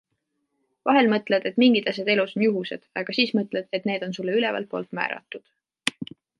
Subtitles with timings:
[0.89, 4.41] Vahel mõtled, et mingid asjad elus on juhused, aga siis mõtled, et need on sulle
[4.41, 6.13] ülevalt poolt määratud.